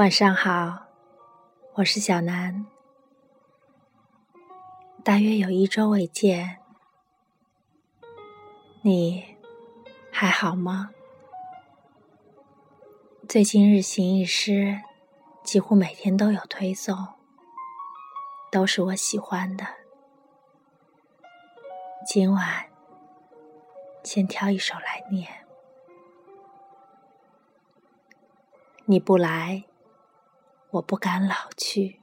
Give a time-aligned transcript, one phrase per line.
[0.00, 0.86] 晚上好，
[1.74, 2.64] 我是小南。
[5.04, 6.56] 大约有一周未见，
[8.80, 9.36] 你
[10.10, 10.92] 还好吗？
[13.28, 14.80] 最近日行一诗
[15.42, 16.96] 几乎每天都有推送，
[18.50, 19.66] 都是我喜欢的。
[22.06, 22.64] 今晚
[24.02, 25.28] 先挑一首来念。
[28.86, 29.62] 你不来。
[30.72, 32.00] 我不敢老去。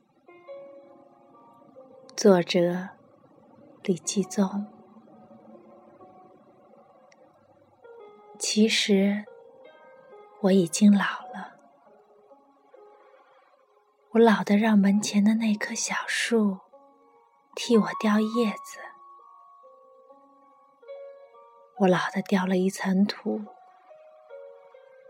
[2.18, 2.90] 作者：
[3.84, 4.68] 李继宗。
[8.38, 9.24] 其实
[10.42, 11.00] 我已经老
[11.34, 11.56] 了，
[14.12, 16.60] 我老的让门前的那棵小树
[17.56, 18.80] 替我掉叶子，
[21.78, 23.44] 我老的掉了一层土，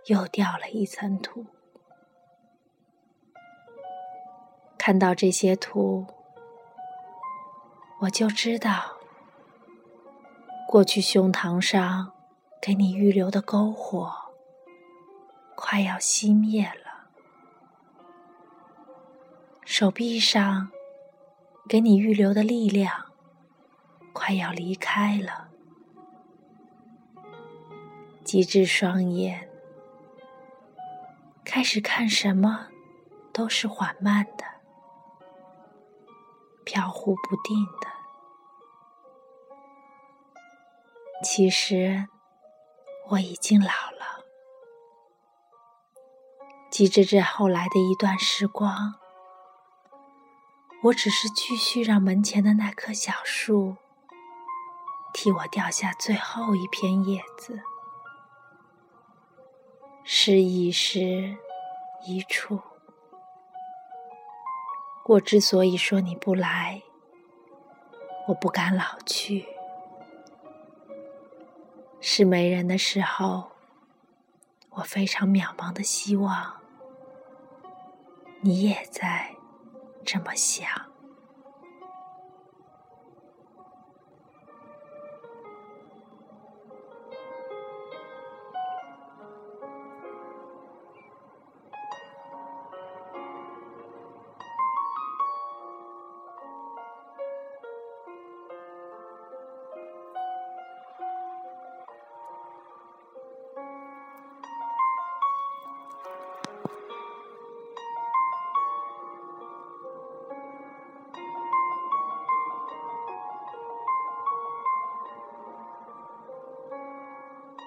[0.06, 1.48] 又掉了一层土。
[4.88, 6.08] 看到这些图，
[8.00, 8.94] 我就知道，
[10.66, 12.14] 过去胸膛上
[12.62, 14.10] 给你预留的篝火
[15.58, 17.10] 快要熄灭了，
[19.66, 20.72] 手臂上
[21.68, 23.08] 给你预留的力量
[24.14, 25.50] 快要离开了，
[28.24, 29.50] 极致双眼
[31.44, 32.70] 开始看什么
[33.34, 34.46] 都是缓慢的。
[36.68, 37.88] 飘忽不定的，
[41.24, 42.10] 其实
[43.08, 44.26] 我已经老了。
[46.70, 48.96] 即使这后来的一段时光，
[50.84, 53.78] 我只是继续让门前的那棵小树
[55.14, 57.62] 替我掉下最后一片叶子，
[60.04, 61.38] 是一时
[62.06, 62.60] 一处。
[65.08, 66.82] 我之所以说你不来，
[68.28, 69.48] 我不敢老去，
[72.02, 73.52] 是没人的时候，
[74.72, 76.58] 我非常渺茫的希望，
[78.42, 79.34] 你也在
[80.04, 80.68] 这么想。